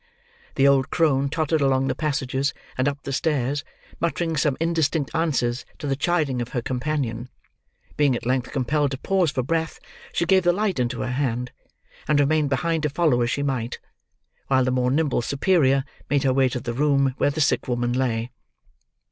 The 0.55 0.67
old 0.67 0.89
crone 0.89 1.29
tottered 1.29 1.61
along 1.61 1.85
the 1.87 1.93
passages, 1.93 2.55
and 2.75 2.87
up 2.87 3.03
the 3.03 3.13
stairs, 3.13 3.63
muttering 3.99 4.35
some 4.35 4.57
indistinct 4.59 5.11
answers 5.13 5.63
to 5.77 5.85
the 5.85 5.95
chidings 5.95 6.41
of 6.41 6.49
her 6.53 6.61
companion; 6.63 7.29
being 7.97 8.15
at 8.15 8.25
length 8.25 8.51
compelled 8.51 8.89
to 8.89 8.97
pause 8.97 9.29
for 9.29 9.43
breath, 9.43 9.79
she 10.11 10.25
gave 10.25 10.41
the 10.41 10.53
light 10.53 10.79
into 10.79 11.01
her 11.01 11.11
hand, 11.11 11.51
and 12.07 12.19
remained 12.19 12.49
behind 12.49 12.81
to 12.81 12.89
follow 12.89 13.21
as 13.21 13.29
she 13.29 13.43
might: 13.43 13.77
while 14.47 14.63
the 14.65 14.71
more 14.71 14.89
nimble 14.89 15.21
superior 15.21 15.83
made 16.09 16.23
her 16.23 16.33
way 16.33 16.49
to 16.49 16.59
the 16.59 16.73
room 16.73 17.13
where 17.19 17.29
the 17.29 17.39
sick 17.39 17.67
woman 17.67 17.93
lay. 17.93 18.31